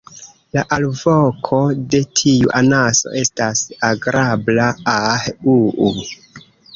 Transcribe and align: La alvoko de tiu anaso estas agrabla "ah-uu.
La 0.57 0.61
alvoko 0.75 1.57
de 1.91 1.99
tiu 2.19 2.49
anaso 2.59 3.13
estas 3.19 3.61
agrabla 3.89 4.65
"ah-uu. 4.95 5.91